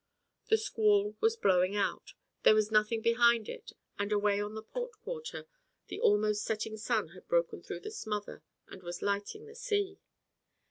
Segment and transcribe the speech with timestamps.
[0.49, 4.93] The squall was blowing out, there was nothing behind it and away on the port
[4.93, 5.45] quarter
[5.89, 9.99] the almost setting sun had broken through the smother and was lighting the sea.